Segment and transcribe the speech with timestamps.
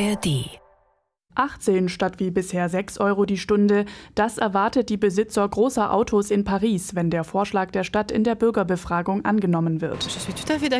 [0.00, 0.57] ARD
[1.38, 3.84] 18 statt wie bisher 6 Euro die Stunde.
[4.14, 8.34] Das erwartet die Besitzer großer Autos in Paris, wenn der Vorschlag der Stadt in der
[8.34, 10.06] Bürgerbefragung angenommen wird.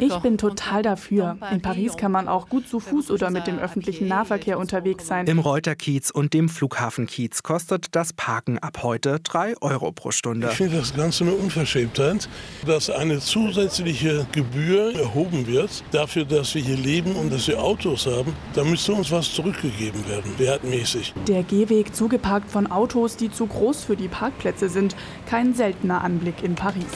[0.01, 1.39] Ich bin total dafür.
[1.53, 5.27] In Paris kann man auch gut zu Fuß oder mit dem öffentlichen Nahverkehr unterwegs sein.
[5.27, 10.49] Im Reuterkiez und dem Flughafenkiez kostet das Parken ab heute 3 Euro pro Stunde.
[10.51, 12.29] Ich finde das Ganze eine Unverschämtheit,
[12.67, 18.07] dass eine zusätzliche Gebühr erhoben wird dafür, dass wir hier leben und dass wir Autos
[18.07, 18.35] haben.
[18.55, 21.15] Da müsste uns was zurückgegeben werden wertmäßig.
[21.27, 24.97] Der Gehweg zugeparkt von Autos, die zu groß für die Parkplätze sind.
[25.27, 26.87] Kein seltener Anblick in Paris.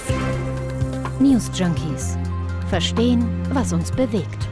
[1.20, 2.16] News Junkies.
[2.68, 4.48] Verstehen, was uns bewegt.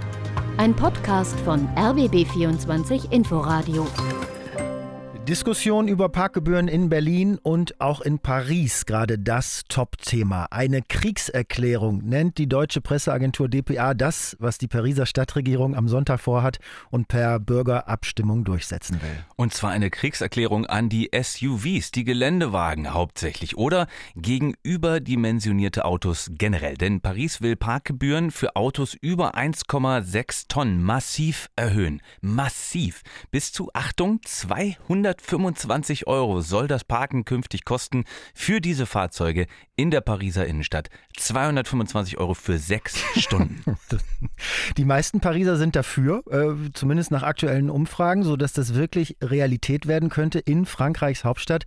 [0.59, 3.87] Ein Podcast von RBB24 Inforadio.
[5.30, 10.48] Diskussion über Parkgebühren in Berlin und auch in Paris gerade das Top-Thema.
[10.51, 16.59] Eine Kriegserklärung nennt die deutsche Presseagentur dpa das, was die Pariser Stadtregierung am Sonntag vorhat
[16.91, 19.24] und per Bürgerabstimmung durchsetzen will.
[19.37, 26.74] Und zwar eine Kriegserklärung an die SUVs, die Geländewagen hauptsächlich oder gegen überdimensionierte Autos generell.
[26.74, 32.02] Denn Paris will Parkgebühren für Autos über 1,6 Tonnen massiv erhöhen.
[32.21, 33.02] Massiv.
[33.30, 38.04] Bis zu, Achtung, 200 125 Euro soll das Parken künftig kosten
[38.35, 39.46] für diese Fahrzeuge
[39.77, 40.88] in der Pariser Innenstadt.
[41.16, 43.62] 225 Euro für sechs Stunden.
[44.77, 50.09] Die meisten Pariser sind dafür, äh, zumindest nach aktuellen Umfragen, sodass das wirklich Realität werden
[50.09, 51.65] könnte in Frankreichs Hauptstadt.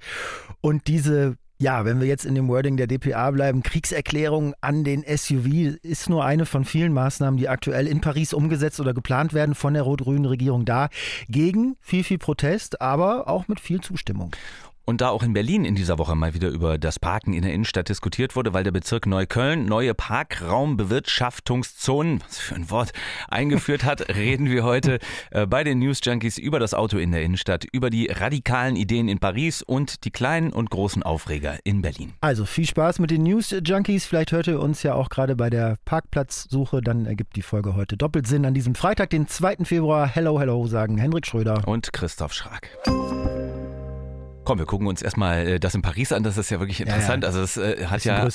[0.61, 5.01] Und diese ja, wenn wir jetzt in dem Wording der DPA bleiben, Kriegserklärung an den
[5.07, 9.55] SUV ist nur eine von vielen Maßnahmen, die aktuell in Paris umgesetzt oder geplant werden
[9.55, 10.89] von der rot-grünen Regierung da.
[11.29, 14.35] Gegen viel, viel Protest, aber auch mit viel Zustimmung.
[14.85, 17.53] Und da auch in Berlin in dieser Woche mal wieder über das Parken in der
[17.53, 22.91] Innenstadt diskutiert wurde, weil der Bezirk Neukölln neue Parkraumbewirtschaftungszonen, was für ein Wort,
[23.29, 24.99] eingeführt hat, reden wir heute
[25.31, 29.07] äh, bei den News Junkies über das Auto in der Innenstadt, über die radikalen Ideen
[29.07, 32.11] in Paris und die kleinen und großen Aufreger in Berlin.
[32.19, 34.05] Also viel Spaß mit den News Junkies.
[34.05, 36.81] Vielleicht hört ihr uns ja auch gerade bei der Parkplatzsuche.
[36.81, 38.45] Dann ergibt die Folge heute doppelt Sinn.
[38.45, 39.63] An diesem Freitag, den 2.
[39.63, 40.07] Februar.
[40.07, 42.67] Hello, hello, sagen Hendrik Schröder und Christoph Schrag.
[44.43, 46.23] Komm, wir gucken uns erstmal äh, das in Paris an.
[46.23, 47.23] Das ist ja wirklich interessant.
[47.23, 47.35] Ja, ja.
[47.35, 48.27] Also es äh, hat ja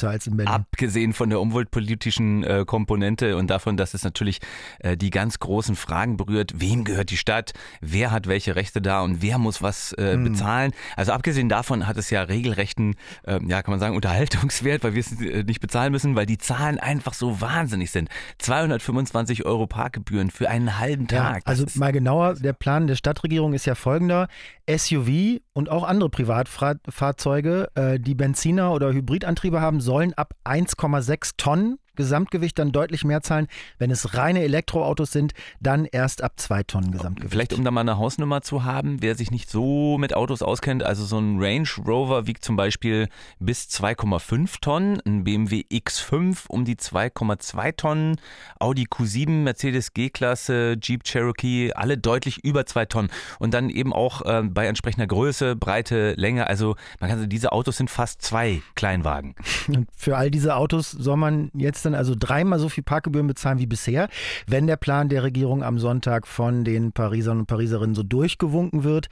[0.47, 4.39] abgesehen von der umweltpolitischen äh, Komponente und davon, dass es natürlich
[4.81, 6.53] äh, die ganz großen Fragen berührt.
[6.57, 7.53] Wem gehört die Stadt?
[7.81, 10.25] Wer hat welche Rechte da und wer muss was äh, mhm.
[10.25, 10.73] bezahlen?
[10.97, 12.95] Also abgesehen davon hat es ja regelrechten,
[13.25, 16.79] äh, ja kann man sagen, Unterhaltungswert, weil wir es nicht bezahlen müssen, weil die Zahlen
[16.79, 18.09] einfach so wahnsinnig sind.
[18.39, 21.37] 225 Euro Parkgebühren für einen halben Tag.
[21.37, 24.29] Ja, also mal genauer, der Plan der Stadtregierung ist ja folgender.
[24.69, 31.79] SUV und auch andere Privatfahrzeuge, äh, die Benziner oder Hybridantriebe haben, sollen ab 1,6 Tonnen
[31.99, 33.49] Gesamtgewicht dann deutlich mehr zahlen.
[33.79, 37.33] Wenn es reine Elektroautos sind, dann erst ab zwei Tonnen Gesamtgewicht.
[37.33, 40.83] Vielleicht um da mal eine Hausnummer zu haben, wer sich nicht so mit Autos auskennt,
[40.83, 43.09] also so ein Range Rover wiegt zum Beispiel
[43.41, 48.17] bis 2,5 Tonnen, ein BMW X5 um die 2,2 Tonnen,
[48.61, 53.11] Audi Q7, Mercedes G-Klasse, Jeep Cherokee, alle deutlich über zwei Tonnen.
[53.41, 57.51] Und dann eben auch äh, bei entsprechender Größe, Breite, Länge, also man kann sagen, diese
[57.51, 59.35] Autos sind fast zwei Kleinwagen.
[59.67, 63.59] Und für all diese Autos soll man jetzt dann also dreimal so viel Parkgebühren bezahlen
[63.59, 64.09] wie bisher,
[64.47, 69.09] wenn der Plan der Regierung am Sonntag von den Parisern und Pariserinnen so durchgewunken wird.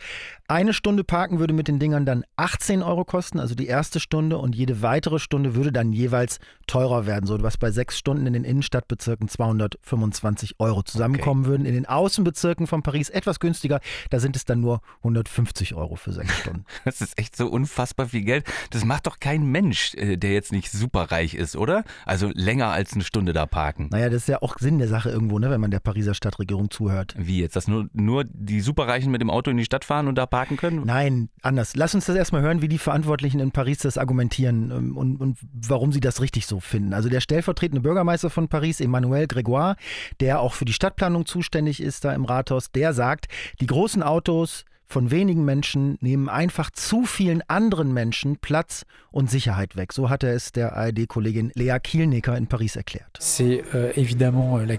[0.48, 4.38] Eine Stunde parken würde mit den Dingern dann 18 Euro kosten, also die erste Stunde,
[4.38, 8.32] und jede weitere Stunde würde dann jeweils teurer werden, so was bei sechs Stunden in
[8.32, 11.50] den Innenstadtbezirken 225 Euro zusammenkommen okay.
[11.50, 11.66] würden.
[11.66, 16.12] In den Außenbezirken von Paris etwas günstiger, da sind es dann nur 150 Euro für
[16.12, 16.64] sechs Stunden.
[16.84, 18.44] Das ist echt so unfassbar viel Geld.
[18.70, 21.84] Das macht doch kein Mensch, äh, der jetzt nicht superreich ist, oder?
[22.04, 23.88] Also länger länger als eine Stunde da parken.
[23.90, 26.70] Naja, das ist ja auch Sinn der Sache irgendwo, ne, wenn man der Pariser Stadtregierung
[26.70, 27.14] zuhört.
[27.16, 27.56] Wie jetzt?
[27.56, 30.56] Dass nur, nur die Superreichen mit dem Auto in die Stadt fahren und da parken
[30.56, 30.82] können?
[30.84, 31.76] Nein, anders.
[31.76, 35.38] Lass uns das erstmal hören, wie die Verantwortlichen in Paris das argumentieren ähm, und, und
[35.52, 36.92] warum sie das richtig so finden.
[36.92, 39.76] Also der stellvertretende Bürgermeister von Paris, Emmanuel Grégoire,
[40.20, 43.26] der auch für die Stadtplanung zuständig ist da im Rathaus, der sagt,
[43.60, 49.76] die großen Autos von wenigen Menschen nehmen einfach zu vielen anderen Menschen Platz und Sicherheit
[49.76, 49.92] weg.
[49.92, 53.18] So hat er es der ARD-Kollegin Lea Kielnecker in Paris erklärt.
[53.40, 54.78] Euh, euh,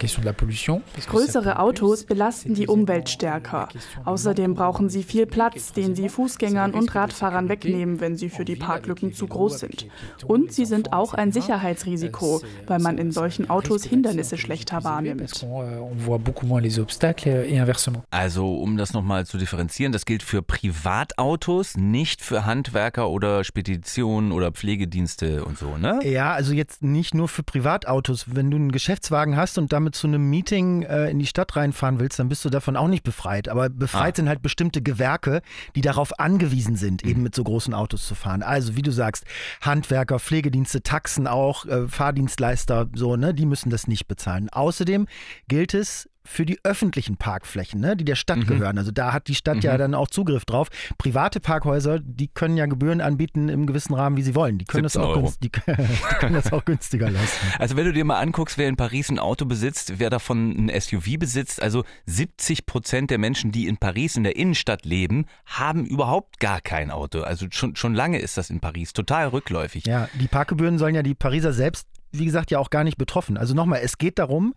[1.07, 3.67] Größere Autos belasten die Umwelt stärker.
[4.05, 8.55] Außerdem brauchen sie viel Platz, den sie Fußgängern und Radfahrern wegnehmen, wenn sie für die
[8.55, 9.87] Parklücken zu groß sind.
[10.25, 15.45] Und sie sind auch ein Sicherheitsrisiko, weil man in solchen Autos Hindernisse schlechter wahrnimmt.
[18.11, 24.31] Also um das nochmal zu differenzieren, das gilt für Privatautos, nicht für Handwerker oder Speditionen
[24.31, 26.01] oder Pflegedienste und so, ne?
[26.03, 28.35] Ja, also jetzt nicht nur für Privatautos.
[28.35, 31.99] Wenn du einen Geschäftswagen hast und damit zu einem Meeting äh, in die Stadt reinfahren
[31.99, 33.49] willst, dann bist du davon auch nicht befreit.
[33.49, 34.15] Aber befreit ah.
[34.17, 35.41] sind halt bestimmte Gewerke,
[35.75, 37.23] die darauf angewiesen sind, eben mhm.
[37.23, 38.43] mit so großen Autos zu fahren.
[38.43, 39.25] Also wie du sagst,
[39.61, 44.49] Handwerker, Pflegedienste, Taxen auch, äh, Fahrdienstleister, so, ne, die müssen das nicht bezahlen.
[44.51, 45.07] Außerdem
[45.47, 48.47] gilt es für die öffentlichen Parkflächen, ne, die der Stadt mhm.
[48.47, 48.77] gehören.
[48.77, 49.61] Also da hat die Stadt mhm.
[49.61, 50.67] ja dann auch Zugriff drauf.
[50.97, 54.57] Private Parkhäuser, die können ja Gebühren anbieten im gewissen Rahmen, wie sie wollen.
[54.57, 57.53] Die können, das auch, günst, die, die können das auch günstiger lassen.
[57.57, 60.81] Also wenn du dir mal anguckst, wer in Paris ein Auto besitzt, wer davon ein
[60.81, 65.85] SUV besitzt, also 70 Prozent der Menschen, die in Paris in der Innenstadt leben, haben
[65.85, 67.21] überhaupt gar kein Auto.
[67.21, 69.85] Also schon, schon lange ist das in Paris total rückläufig.
[69.85, 73.37] Ja, die Parkgebühren sollen ja die Pariser selbst wie gesagt, ja auch gar nicht betroffen.
[73.37, 74.53] Also nochmal, es geht darum,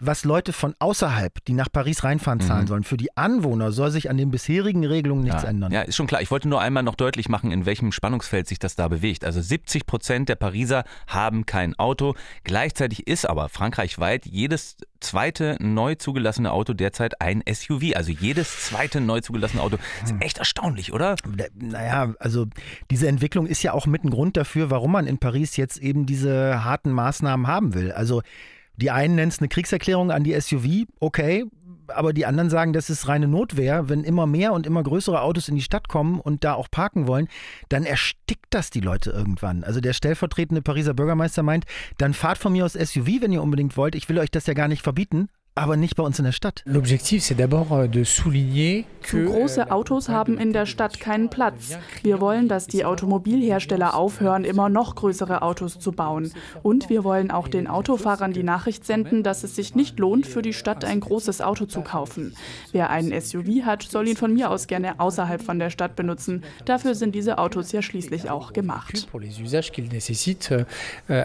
[0.00, 2.68] was Leute von außerhalb, die nach Paris reinfahren, zahlen mhm.
[2.68, 2.84] sollen.
[2.84, 5.48] Für die Anwohner soll sich an den bisherigen Regelungen nichts ja.
[5.48, 5.72] ändern.
[5.72, 6.22] Ja, ist schon klar.
[6.22, 9.24] Ich wollte nur einmal noch deutlich machen, in welchem Spannungsfeld sich das da bewegt.
[9.24, 12.14] Also 70 Prozent der Pariser haben kein Auto.
[12.42, 17.94] Gleichzeitig ist aber frankreichweit jedes zweite neu zugelassene Auto derzeit ein SUV.
[17.94, 19.76] Also jedes zweite neu zugelassene Auto.
[20.00, 20.20] Das ist hm.
[20.20, 21.16] echt erstaunlich, oder?
[21.54, 22.46] Naja, also
[22.90, 26.06] diese Entwicklung ist ja auch mit ein Grund dafür, warum man in Paris jetzt eben
[26.06, 27.92] diese harten Maßnahmen haben will.
[27.92, 28.22] Also
[28.76, 31.44] die einen nennen es eine Kriegserklärung an die SUV, okay,
[31.88, 33.88] aber die anderen sagen, das ist reine Notwehr.
[33.88, 37.06] Wenn immer mehr und immer größere Autos in die Stadt kommen und da auch parken
[37.06, 37.28] wollen,
[37.68, 39.64] dann erstickt das die Leute irgendwann.
[39.64, 41.64] Also der stellvertretende Pariser Bürgermeister meint,
[41.98, 43.94] dann fahrt von mir aus SUV, wenn ihr unbedingt wollt.
[43.94, 46.62] Ich will euch das ja gar nicht verbieten, aber nicht bei uns in der Stadt.
[48.04, 51.78] Souligner Zu große euh, Autos haben in der Stadt keinen Platz.
[52.02, 56.32] Wir wollen, dass die Automobilhersteller aufhören, immer noch größere Autos zu bauen.
[56.64, 60.42] Und wir wollen auch den Autofahrern die Nachricht senden, dass es sich nicht lohnt, für
[60.42, 62.34] die Stadt ein großes Auto zu kaufen.
[62.72, 66.42] Wer einen SUV hat, soll ihn von mir aus gerne außerhalb von der Stadt benutzen.
[66.64, 69.06] Dafür sind diese Autos ja schließlich auch gemacht.
[71.08, 71.24] Euh,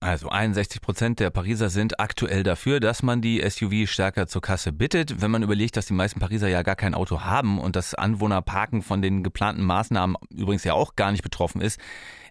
[0.00, 4.42] also 61 Prozent der Pariser sind aktuell dafür dafür, dass man die SUV stärker zur
[4.42, 5.20] Kasse bittet.
[5.20, 8.82] Wenn man überlegt, dass die meisten Pariser ja gar kein Auto haben und das Anwohnerparken
[8.82, 11.80] von den geplanten Maßnahmen übrigens ja auch gar nicht betroffen ist,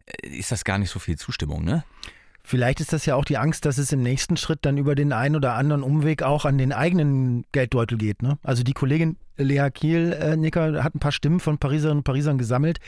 [0.06, 1.84] äh, ist das gar nicht so viel Zustimmung, ne?
[2.42, 5.12] Vielleicht ist das ja auch die Angst, dass es im nächsten Schritt dann über den
[5.12, 8.24] einen oder anderen Umweg auch an den eigenen Geldbeutel geht.
[8.24, 8.40] Ne?
[8.42, 12.80] Also die Kollegin Lea Kiel-Nicker äh, hat ein paar Stimmen von Pariserinnen und Parisern gesammelt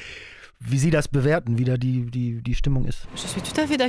[0.63, 3.07] wie Sie das bewerten, wie da die, die, die Stimmung ist.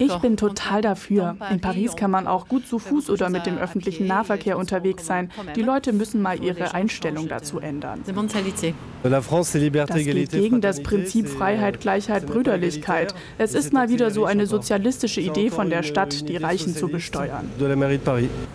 [0.00, 1.36] Ich bin total dafür.
[1.50, 5.30] In Paris kann man auch gut zu Fuß oder mit dem öffentlichen Nahverkehr unterwegs sein.
[5.54, 8.00] Die Leute müssen mal ihre Einstellung dazu ändern.
[8.04, 13.14] Das geht gegen das Prinzip Freiheit, Gleichheit, Brüderlichkeit.
[13.36, 17.50] Es ist mal wieder so eine sozialistische Idee von der Stadt, die Reichen zu besteuern.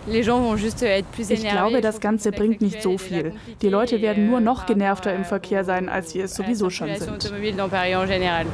[0.08, 0.26] Ich
[1.48, 3.32] glaube, das Ganze bringt nicht so viel.
[3.62, 7.32] Die Leute werden nur noch genervter im Verkehr sein, als sie es sowieso schon sind
[8.08, 8.46] général.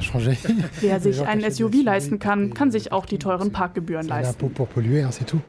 [0.80, 4.50] Wer sich ein SUV leisten kann, kann sich auch die teuren Parkgebühren leisten.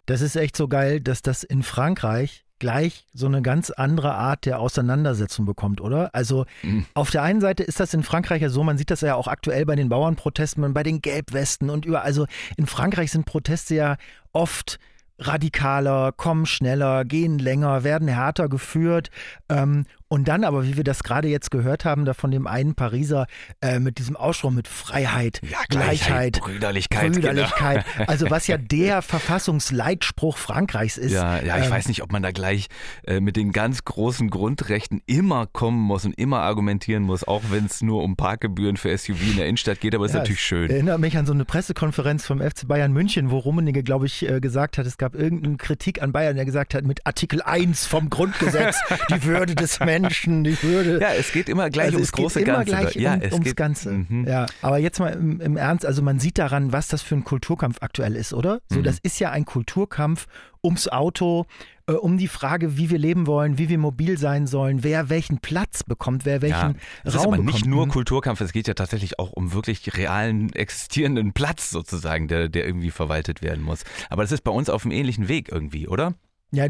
[0.06, 4.46] Das ist echt so geil, dass das in Frankreich gleich so eine ganz andere Art
[4.46, 6.10] der Auseinandersetzung bekommt, oder?
[6.14, 6.86] Also mhm.
[6.94, 9.28] auf der einen Seite ist das in Frankreich ja so, man sieht das ja auch
[9.28, 12.06] aktuell bei den Bauernprotesten, bei den Gelbwesten und überall.
[12.06, 13.98] Also in Frankreich sind Proteste ja
[14.32, 14.80] oft
[15.20, 19.10] radikaler, kommen schneller, gehen länger, werden härter geführt.
[19.50, 22.76] Ähm, und dann aber, wie wir das gerade jetzt gehört haben, da von dem einen
[22.76, 23.26] Pariser
[23.62, 27.14] äh, mit diesem Ausspruch mit Freiheit, ja, Gleichheit, Gleichheit, Brüderlichkeit.
[27.14, 27.86] Brüderlichkeit.
[27.98, 28.12] Genau.
[28.12, 31.14] Also was ja der Verfassungsleitspruch Frankreichs ist.
[31.14, 32.68] Ja, ja ich ähm, weiß nicht, ob man da gleich
[33.08, 37.66] äh, mit den ganz großen Grundrechten immer kommen muss und immer argumentieren muss, auch wenn
[37.66, 40.44] es nur um Parkgebühren für SUV in der Innenstadt geht, aber es ja, ist natürlich
[40.44, 40.70] schön.
[40.70, 44.40] Erinnert mich an so eine Pressekonferenz vom FC Bayern München, wo Rummenigge, glaube ich, äh,
[44.40, 48.12] gesagt hat, es gab irgendeine Kritik an Bayern, der gesagt hat, mit Artikel 1 vom
[48.12, 48.78] Grundgesetz,
[49.10, 51.00] die Würde des Menschen Menschen, die Würde.
[51.02, 52.72] Ja, es geht immer gleich also ums große immer Ganze.
[52.72, 53.92] Gleich ja, um, es ums geht, Ganze.
[53.92, 54.26] Mhm.
[54.28, 57.24] Ja, aber jetzt mal im, im, Ernst, also man sieht daran, was das für ein
[57.24, 58.62] Kulturkampf aktuell ist, oder?
[58.70, 58.84] So, mhm.
[58.84, 60.28] das ist ja ein Kulturkampf
[60.64, 61.46] ums Auto,
[61.88, 65.40] äh, um die Frage, wie wir leben wollen, wie wir mobil sein sollen, wer welchen
[65.40, 67.54] Platz bekommt, wer welchen ja, Raum es ist aber bekommt.
[67.54, 72.48] nicht nur Kulturkampf, es geht ja tatsächlich auch um wirklich realen existierenden Platz sozusagen, der,
[72.48, 73.84] der irgendwie verwaltet werden muss.
[74.10, 76.14] Aber das ist bei uns auf einem ähnlichen Weg irgendwie, oder?
[76.54, 76.68] Ja,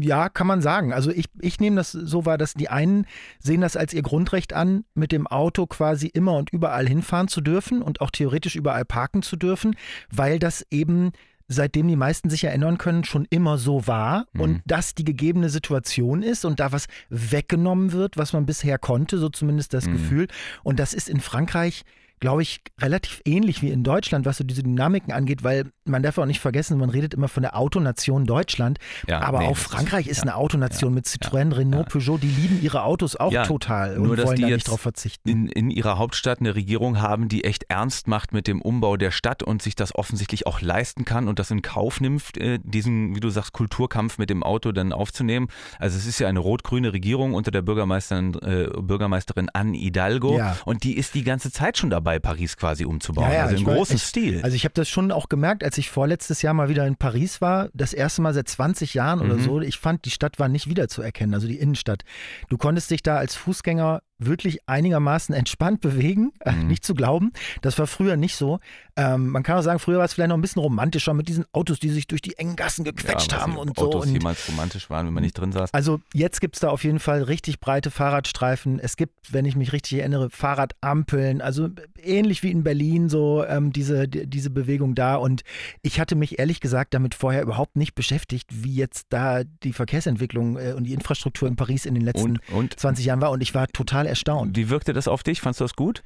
[0.00, 0.94] ja, kann man sagen.
[0.94, 3.06] Also ich, ich nehme das so wahr, dass die einen
[3.38, 7.42] sehen das als ihr Grundrecht an, mit dem Auto quasi immer und überall hinfahren zu
[7.42, 9.76] dürfen und auch theoretisch überall parken zu dürfen,
[10.10, 11.12] weil das eben
[11.46, 14.40] seitdem die meisten sich erinnern können, schon immer so war mhm.
[14.40, 19.18] und das die gegebene Situation ist und da was weggenommen wird, was man bisher konnte,
[19.18, 19.92] so zumindest das mhm.
[19.92, 20.28] Gefühl.
[20.62, 21.84] Und das ist in Frankreich
[22.20, 26.18] glaube ich, relativ ähnlich wie in Deutschland, was so diese Dynamiken angeht, weil man darf
[26.18, 30.06] auch nicht vergessen, man redet immer von der Autonation Deutschland, ja, aber nee, auch Frankreich
[30.06, 33.96] ist, ist eine Autonation ja, mit Citroën, Renault, Peugeot, die lieben ihre Autos auch total
[33.96, 35.28] und nur, dass wollen die da nicht drauf verzichten.
[35.28, 39.10] In, in ihrer Hauptstadt eine Regierung haben, die echt ernst macht mit dem Umbau der
[39.10, 43.14] Stadt und sich das offensichtlich auch leisten kann und das in Kauf nimmt, äh, diesen,
[43.14, 45.48] wie du sagst, Kulturkampf mit dem Auto dann aufzunehmen.
[45.78, 50.84] Also es ist ja eine rot-grüne Regierung unter der Bürgermeisterin, äh, Bürgermeisterin Anne Hidalgo und
[50.84, 53.30] die ist die ganze Zeit schon dabei, Paris quasi umzubauen.
[53.30, 54.40] also im großen ich, Stil.
[54.42, 57.40] Also ich habe das schon auch gemerkt, als ich vorletztes Jahr mal wieder in Paris
[57.40, 59.24] war, das erste Mal seit 20 Jahren mhm.
[59.30, 59.60] oder so.
[59.60, 62.02] Ich fand, die Stadt war nicht wiederzuerkennen, also die Innenstadt.
[62.48, 66.66] Du konntest dich da als Fußgänger wirklich einigermaßen entspannt bewegen, äh, mhm.
[66.66, 67.32] nicht zu glauben.
[67.62, 68.60] Das war früher nicht so.
[68.96, 71.44] Ähm, man kann auch sagen, früher war es vielleicht noch ein bisschen romantischer mit diesen
[71.52, 73.98] Autos, die sich durch die engen Gassen gequetscht ja, haben und Autos so.
[73.98, 75.72] Autos jemals romantisch waren, wenn man nicht drin saß.
[75.72, 78.80] Also jetzt gibt es da auf jeden Fall richtig breite Fahrradstreifen.
[78.80, 81.40] Es gibt, wenn ich mich richtig erinnere, Fahrradampeln.
[81.40, 81.68] Also
[82.02, 85.14] ähnlich wie in Berlin so ähm, diese, diese Bewegung da.
[85.14, 85.42] Und
[85.82, 90.58] ich hatte mich ehrlich gesagt damit vorher überhaupt nicht beschäftigt, wie jetzt da die Verkehrsentwicklung
[90.58, 92.80] äh, und die Infrastruktur in Paris in den letzten und, und?
[92.80, 93.30] 20 Jahren war.
[93.30, 94.56] Und ich war total erstaunt.
[94.56, 95.40] Wie wirkte das auf dich?
[95.40, 96.02] Fandest du das gut?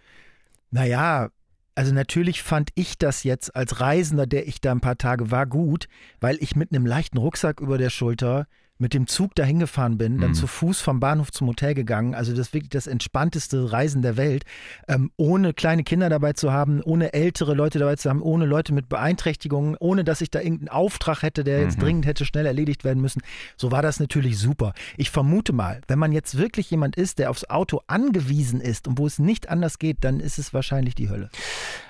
[0.71, 1.31] Naja,
[1.75, 5.47] also natürlich fand ich das jetzt als Reisender, der ich da ein paar Tage war,
[5.47, 5.89] gut,
[6.21, 8.47] weil ich mit einem leichten Rucksack über der Schulter
[8.83, 10.35] mit dem Zug dahin gefahren bin, dann mhm.
[10.35, 12.15] zu Fuß vom Bahnhof zum Hotel gegangen.
[12.15, 14.45] Also das ist wirklich das entspannteste Reisen der Welt,
[14.89, 18.75] ähm, ohne kleine Kinder dabei zu haben, ohne ältere Leute dabei zu haben, ohne Leute
[18.75, 21.83] mit Beeinträchtigungen, ohne dass ich da irgendeinen Auftrag hätte, der jetzt mhm.
[21.83, 23.23] dringend hätte schnell erledigt werden müssen.
[23.57, 24.75] So war das natürlich super.
[24.97, 28.99] Ich vermute mal, wenn man jetzt wirklich jemand ist, der aufs Auto angewiesen ist und
[28.99, 31.31] wo es nicht anders geht, dann ist es wahrscheinlich die Hölle.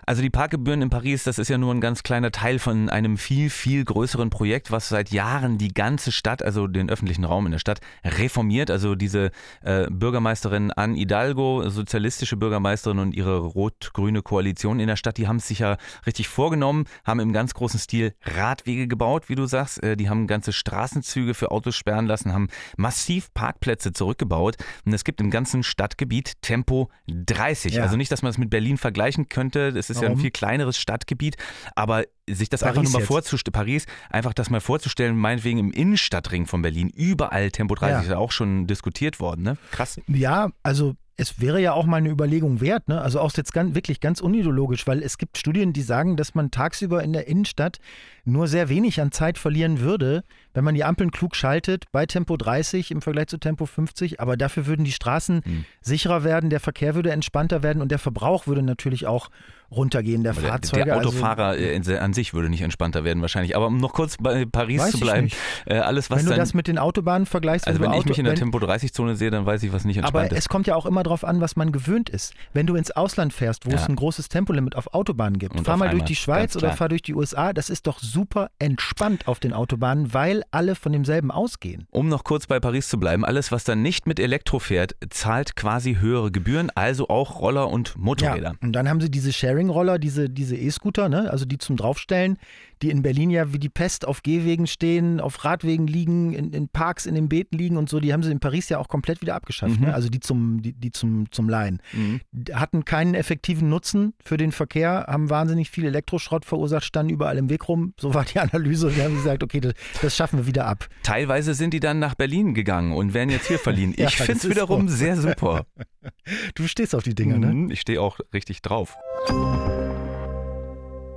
[0.05, 3.17] Also die Parkgebühren in Paris, das ist ja nur ein ganz kleiner Teil von einem
[3.17, 7.53] viel, viel größeren Projekt, was seit Jahren die ganze Stadt, also den öffentlichen Raum in
[7.53, 8.71] der Stadt, reformiert.
[8.71, 9.31] Also diese
[9.63, 15.37] äh, Bürgermeisterin Anne Hidalgo, sozialistische Bürgermeisterin und ihre rot-grüne Koalition in der Stadt, die haben
[15.37, 19.83] es sich ja richtig vorgenommen, haben im ganz großen Stil Radwege gebaut, wie du sagst.
[19.85, 24.57] Äh, die haben ganze Straßenzüge für Autos sperren lassen, haben massiv Parkplätze zurückgebaut.
[24.85, 27.75] Und es gibt im ganzen Stadtgebiet Tempo 30.
[27.75, 27.85] Ja.
[27.85, 29.69] Also nicht, dass man es mit Berlin vergleichen könnte.
[29.69, 30.02] Es ist?
[30.03, 31.37] Ja ein viel kleineres Stadtgebiet,
[31.75, 35.73] aber sich das Paris einfach nur mal vorzustellen, Paris, einfach das mal vorzustellen, meinetwegen im
[35.73, 38.01] Innenstadtring von Berlin, überall Tempo 30, ja.
[38.01, 39.57] ist ja auch schon diskutiert worden, ne?
[39.71, 40.01] Krass.
[40.07, 43.01] Ja, also es wäre ja auch mal eine Überlegung wert, ne?
[43.01, 46.51] Also auch jetzt ganz, wirklich ganz unideologisch, weil es gibt Studien, die sagen, dass man
[46.51, 47.79] tagsüber in der Innenstadt
[48.25, 52.37] nur sehr wenig an Zeit verlieren würde, wenn man die Ampeln klug schaltet bei Tempo
[52.37, 54.21] 30 im Vergleich zu Tempo 50.
[54.21, 55.65] Aber dafür würden die Straßen hm.
[55.83, 59.31] sicherer werden, der Verkehr würde entspannter werden und der Verbrauch würde natürlich auch
[59.73, 60.85] runtergehen der, der Fahrzeuge.
[60.85, 63.57] Der, Autofahrer also, an sich würde nicht entspannter werden wahrscheinlich.
[63.57, 65.29] Aber um noch kurz bei Paris zu bleiben,
[65.67, 68.07] äh, alles was Wenn du dann, das mit den Autobahnen vergleichst, also wenn, wenn ich
[68.07, 70.33] mich in der Tempo 30 Zone sehe, dann weiß ich, was nicht entspannt aber ist.
[70.33, 72.35] Aber es kommt ja auch immer darauf an, was man gewöhnt ist.
[72.53, 73.77] Wenn du ins Ausland fährst, wo ja.
[73.77, 76.89] es ein großes Tempolimit auf Autobahnen gibt, Und fahr mal durch die Schweiz oder fahr
[76.89, 81.31] durch die USA, das ist doch super entspannt auf den Autobahnen, weil alle von demselben
[81.31, 81.87] ausgehen.
[81.91, 85.57] Um noch kurz bei Paris zu bleiben, alles was dann nicht mit Elektro fährt, zahlt
[85.57, 88.51] quasi höhere Gebühren, also auch Roller und Motorräder.
[88.51, 88.55] Ja.
[88.61, 91.31] Und dann haben sie diese Sharing-Roller, diese, diese E-Scooter, ne?
[91.31, 92.39] also die zum Draufstellen,
[92.83, 96.69] die in Berlin ja wie die Pest auf Gehwegen stehen, auf Radwegen liegen, in, in
[96.69, 99.23] Parks, in den Beeten liegen und so, die haben sie in Paris ja auch komplett
[99.23, 99.75] wieder abgeschafft.
[99.75, 99.79] Ne?
[99.79, 99.87] Mhm.
[99.87, 99.95] Ne?
[99.95, 101.81] Also die zum, die, die zum, zum Leihen.
[101.93, 102.21] Mhm.
[102.53, 107.49] Hatten keinen effektiven Nutzen für den Verkehr, haben wahnsinnig viel Elektroschrott verursacht, standen überall im
[107.51, 107.95] Weg rum.
[107.99, 108.95] So war die Analyse.
[108.97, 110.89] Wir haben gesagt, okay, das, das schaffen wir wieder ab.
[111.03, 113.95] Teilweise sind die dann nach Berlin gegangen und werden jetzt hier verliehen.
[114.03, 114.97] Ich ja, finde es wiederum so.
[114.97, 115.67] sehr super.
[116.55, 117.47] Du stehst auf die Dinger, ne?
[117.47, 118.97] Mhm, ich stehe auch richtig drauf.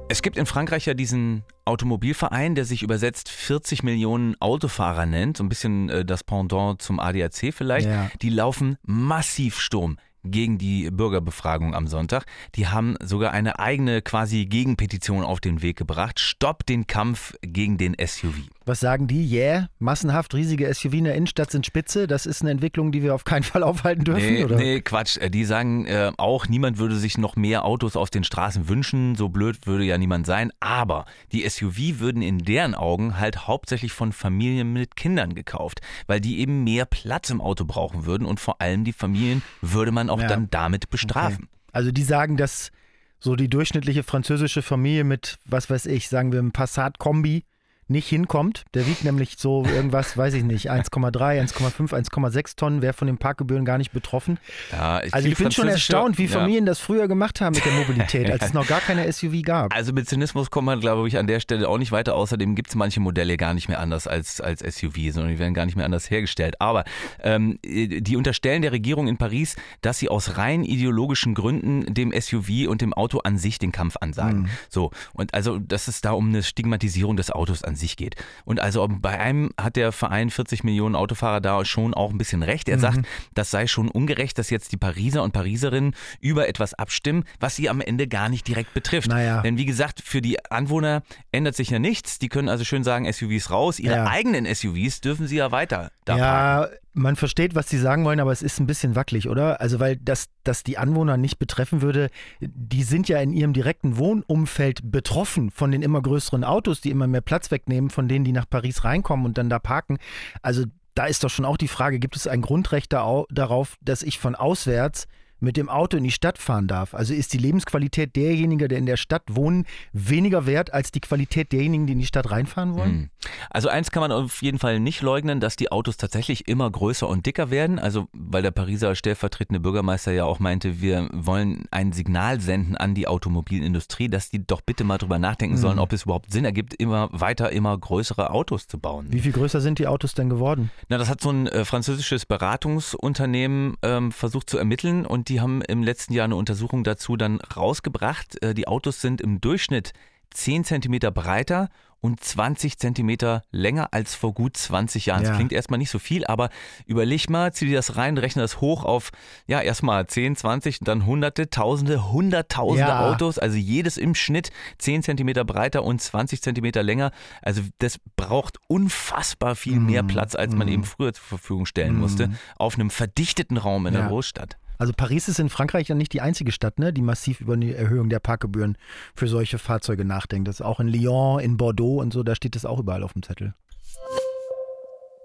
[0.07, 5.43] Es gibt in Frankreich ja diesen Automobilverein, der sich übersetzt 40 Millionen Autofahrer nennt, so
[5.43, 7.87] ein bisschen äh, das Pendant zum ADAC vielleicht.
[7.87, 8.11] Ja.
[8.21, 12.25] Die laufen massiv Sturm gegen die Bürgerbefragung am Sonntag.
[12.55, 16.19] Die haben sogar eine eigene quasi Gegenpetition auf den Weg gebracht.
[16.19, 18.33] Stopp den Kampf gegen den SUV.
[18.65, 19.31] Was sagen die?
[19.31, 22.07] Yeah, massenhaft riesige SUV in der Innenstadt sind spitze.
[22.07, 24.55] Das ist eine Entwicklung, die wir auf keinen Fall aufhalten dürfen, nee, oder?
[24.55, 25.17] Nee, Quatsch.
[25.17, 29.15] Äh, die sagen äh, auch, niemand würde sich noch mehr Autos auf den Straßen wünschen.
[29.15, 30.51] So blöd würde ja niemand sein.
[30.59, 36.19] Aber die SUV würden in deren Augen halt hauptsächlich von Familien mit Kindern gekauft, weil
[36.19, 40.09] die eben mehr Platz im Auto brauchen würden und vor allem die Familien würde man
[40.09, 40.27] auch ja.
[40.27, 41.45] dann damit bestrafen.
[41.45, 41.69] Okay.
[41.71, 42.71] Also die sagen, dass
[43.19, 47.43] so die durchschnittliche französische Familie mit, was weiß ich, sagen wir, einem Passat-Kombi
[47.87, 48.63] nicht hinkommt.
[48.73, 53.17] Der wiegt nämlich so irgendwas, weiß ich nicht, 1,3, 1,5, 1,6 Tonnen, wäre von den
[53.17, 54.39] Parkgebühren gar nicht betroffen.
[54.71, 56.71] Ja, also ich bin schon erstaunt, wie Familien ja.
[56.71, 59.73] das früher gemacht haben mit der Mobilität, als es noch gar keine SUV gab.
[59.73, 62.15] Also mit Zynismus kommt man, glaube ich, an der Stelle auch nicht weiter.
[62.15, 65.53] Außerdem gibt es manche Modelle gar nicht mehr anders als, als SUV, sondern die werden
[65.53, 66.59] gar nicht mehr anders hergestellt.
[66.59, 66.85] Aber
[67.21, 72.67] ähm, die unterstellen der Regierung in Paris, dass sie aus rein ideologischen Gründen dem SUV
[72.67, 74.43] und dem Auto an sich den Kampf ansagen.
[74.43, 74.49] Mhm.
[74.69, 78.15] So, und also, dass es da um eine Stigmatisierung des Autos an sich geht.
[78.45, 82.43] Und also bei einem hat der Verein 40 Millionen Autofahrer da schon auch ein bisschen
[82.43, 82.69] recht.
[82.69, 82.81] Er mhm.
[82.81, 82.99] sagt,
[83.33, 87.69] das sei schon ungerecht, dass jetzt die Pariser und Pariserinnen über etwas abstimmen, was sie
[87.69, 89.09] am Ende gar nicht direkt betrifft.
[89.09, 89.41] Naja.
[89.41, 92.19] Denn wie gesagt, für die Anwohner ändert sich ja nichts.
[92.19, 93.79] Die können also schön sagen, SUVs raus.
[93.79, 94.07] Ihre ja.
[94.07, 96.77] eigenen SUVs dürfen sie ja weiter da ja, parken.
[96.97, 99.59] Man versteht, was sie sagen wollen, aber es ist ein bisschen wackelig, oder?
[99.61, 102.09] Also, weil das, das die Anwohner nicht betreffen würde,
[102.39, 107.07] die sind ja in ihrem direkten Wohnumfeld betroffen von den immer größeren Autos, die immer
[107.07, 109.97] mehr Platz wegnehmen, von denen, die nach Paris reinkommen und dann da parken.
[110.41, 114.17] Also, da ist doch schon auch die Frage, gibt es ein Grundrecht darauf, dass ich
[114.17, 115.07] von auswärts
[115.45, 116.93] mit dem Auto in die Stadt fahren darf.
[116.93, 121.53] Also ist die Lebensqualität derjenigen, der in der Stadt wohnen, weniger wert als die Qualität
[121.53, 122.91] derjenigen, die in die Stadt reinfahren wollen?
[122.91, 123.09] Hm.
[123.49, 127.07] Also eins kann man auf jeden Fall nicht leugnen, dass die Autos tatsächlich immer größer
[127.07, 127.79] und dicker werden.
[127.79, 132.95] Also weil der Pariser stellvertretende Bürgermeister ja auch meinte, wir wollen ein Signal senden an
[132.95, 135.83] die Automobilindustrie, dass die doch bitte mal drüber nachdenken sollen, mhm.
[135.83, 139.07] ob es überhaupt Sinn ergibt, immer weiter immer größere Autos zu bauen.
[139.09, 140.71] Wie viel größer sind die Autos denn geworden?
[140.89, 145.61] Na, das hat so ein äh, französisches Beratungsunternehmen ähm, versucht zu ermitteln und die haben
[145.61, 148.41] im letzten Jahr eine Untersuchung dazu dann rausgebracht.
[148.41, 149.93] Äh, die Autos sind im Durchschnitt
[150.31, 151.69] 10 Zentimeter breiter
[152.01, 155.23] und 20 Zentimeter länger als vor gut 20 Jahren.
[155.23, 155.29] Ja.
[155.29, 156.49] Das klingt erstmal nicht so viel, aber
[156.85, 159.09] überleg mal, zieh dir das rein, rechne das hoch auf,
[159.47, 163.09] ja, erstmal 10, 20, dann hunderte, tausende, hunderttausende ja.
[163.09, 167.11] Autos, also jedes im Schnitt 10 Zentimeter breiter und 20 Zentimeter länger.
[167.41, 170.07] Also das braucht unfassbar viel mehr mhm.
[170.07, 170.71] Platz, als man mm.
[170.71, 171.99] eben früher zur Verfügung stellen mm.
[171.99, 174.01] musste, auf einem verdichteten Raum in ja.
[174.01, 174.57] der Großstadt.
[174.77, 177.73] Also Paris ist in Frankreich ja nicht die einzige Stadt, ne, die massiv über eine
[177.73, 178.77] Erhöhung der Parkgebühren
[179.15, 180.47] für solche Fahrzeuge nachdenkt.
[180.47, 183.13] Das ist auch in Lyon, in Bordeaux und so, da steht das auch überall auf
[183.13, 183.53] dem Zettel.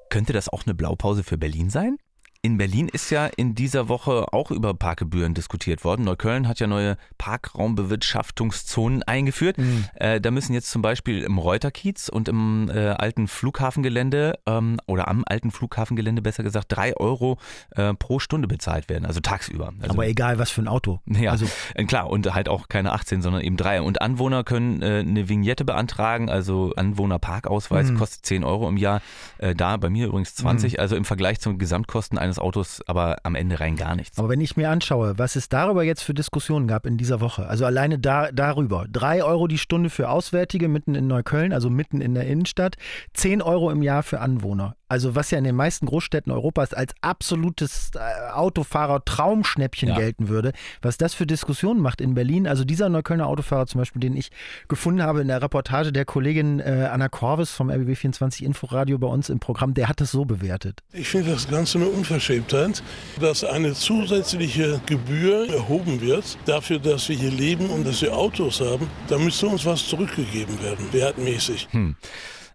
[0.09, 1.97] Könnte das auch eine Blaupause für Berlin sein?
[2.43, 6.05] In Berlin ist ja in dieser Woche auch über Parkgebühren diskutiert worden.
[6.07, 9.59] Neukölln hat ja neue Parkraumbewirtschaftungszonen eingeführt.
[9.59, 9.85] Mhm.
[9.97, 15.09] Äh, da müssen jetzt zum Beispiel im Reuterkiez und im äh, alten Flughafengelände ähm, oder
[15.09, 17.37] am alten Flughafengelände besser gesagt drei Euro
[17.73, 19.75] äh, pro Stunde bezahlt werden, also tagsüber.
[19.83, 21.01] Also, Aber egal was für ein Auto.
[21.05, 21.45] Ja, also
[21.75, 23.83] äh, klar und halt auch keine 18, sondern eben drei.
[23.83, 27.99] Und Anwohner können äh, eine Vignette beantragen, also Anwohnerparkausweis mhm.
[27.99, 29.03] kostet 10 Euro im Jahr.
[29.37, 30.81] Äh, da bei mir übrigens 20, mhm.
[30.81, 34.19] also im Vergleich zu Gesamtkosten eines Autos aber am Ende rein gar nichts.
[34.19, 37.47] Aber wenn ich mir anschaue, was es darüber jetzt für Diskussionen gab in dieser Woche,
[37.47, 42.01] also alleine da, darüber, drei Euro die Stunde für Auswärtige mitten in Neukölln, also mitten
[42.01, 42.77] in der Innenstadt,
[43.13, 46.93] zehn Euro im Jahr für Anwohner also was ja in den meisten Großstädten Europas als
[47.01, 49.95] absolutes äh, Autofahrer-Traumschnäppchen ja.
[49.95, 52.49] gelten würde, was das für Diskussionen macht in Berlin.
[52.49, 54.31] Also dieser Neuköllner Autofahrer zum Beispiel, den ich
[54.67, 59.31] gefunden habe in der Reportage der Kollegin äh, Anna Korves vom RBB24 Inforadio bei uns
[59.31, 60.81] im Programm, der hat das so bewertet.
[60.93, 61.87] Ich finde das Ganze eine
[62.21, 62.83] Unverschämtheit,
[63.19, 68.61] dass eine zusätzliche Gebühr erhoben wird dafür, dass wir hier leben und dass wir Autos
[68.61, 68.89] haben.
[69.09, 71.69] Da müsste uns was zurückgegeben werden, wertmäßig.
[71.71, 71.97] Hm.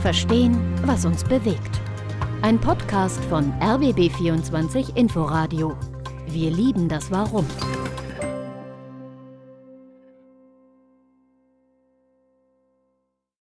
[0.00, 1.80] Verstehen, was uns bewegt.
[2.42, 5.76] Ein Podcast von RBB24 Inforadio.
[6.28, 7.46] Wir lieben das Warum.